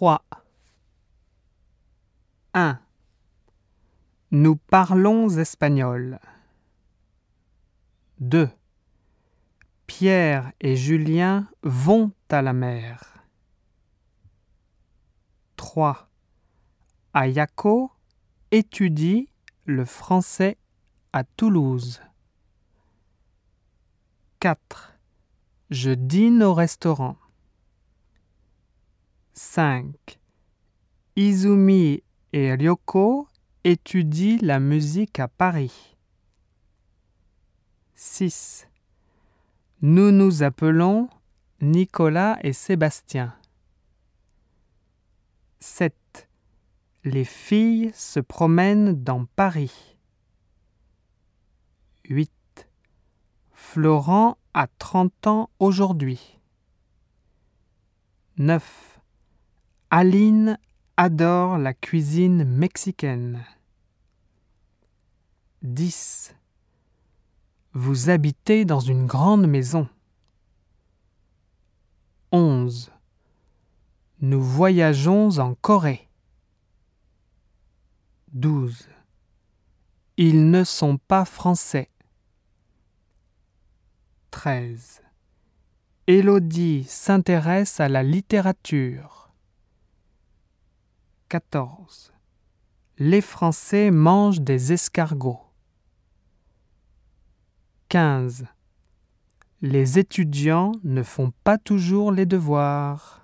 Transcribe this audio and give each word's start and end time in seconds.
3. 0.00 0.24
1. 2.54 2.80
Nous 4.30 4.56
parlons 4.56 5.28
espagnol. 5.28 6.18
2. 8.20 8.48
Pierre 9.86 10.52
et 10.62 10.74
Julien 10.74 11.50
vont 11.62 12.12
à 12.30 12.40
la 12.40 12.54
mer. 12.54 13.26
3. 15.56 16.08
Ayako 17.12 17.92
étudie 18.52 19.28
le 19.66 19.84
français 19.84 20.56
à 21.12 21.24
Toulouse. 21.24 22.00
4. 24.38 24.98
Je 25.68 25.90
dîne 25.90 26.42
au 26.42 26.54
restaurant. 26.54 27.19
5. 29.42 30.20
Izumi 31.16 32.02
et 32.34 32.54
Ryoko 32.54 33.26
étudient 33.64 34.38
la 34.42 34.60
musique 34.60 35.18
à 35.18 35.28
Paris. 35.28 35.96
6. 37.94 38.68
Nous 39.80 40.12
nous 40.12 40.42
appelons 40.42 41.08
Nicolas 41.62 42.38
et 42.42 42.52
Sébastien. 42.52 43.34
7. 45.58 46.28
Les 47.04 47.24
filles 47.24 47.92
se 47.94 48.20
promènent 48.20 49.02
dans 49.02 49.24
Paris. 49.24 49.96
8. 52.04 52.30
Florent 53.52 54.36
a 54.52 54.66
30 54.66 55.26
ans 55.26 55.50
aujourd'hui. 55.58 56.38
9. 58.36 58.89
Aline 59.92 60.56
adore 60.96 61.58
la 61.58 61.74
cuisine 61.74 62.44
mexicaine. 62.44 63.44
10. 65.62 66.32
Vous 67.72 68.08
habitez 68.08 68.64
dans 68.64 68.78
une 68.78 69.06
grande 69.06 69.48
maison. 69.48 69.88
11. 72.30 72.92
Nous 74.20 74.40
voyageons 74.40 75.40
en 75.40 75.56
Corée. 75.56 76.08
12. 78.32 78.86
Ils 80.18 80.52
ne 80.52 80.62
sont 80.62 80.98
pas 80.98 81.24
français. 81.24 81.90
13. 84.30 85.02
Élodie 86.06 86.84
s'intéresse 86.84 87.80
à 87.80 87.88
la 87.88 88.04
littérature. 88.04 89.29
14. 91.30 92.12
Les 92.98 93.20
Français 93.20 93.92
mangent 93.92 94.40
des 94.40 94.72
escargots. 94.72 95.38
15. 97.88 98.46
Les 99.62 100.00
étudiants 100.00 100.72
ne 100.82 101.04
font 101.04 101.32
pas 101.44 101.56
toujours 101.56 102.10
les 102.10 102.26
devoirs. 102.26 103.19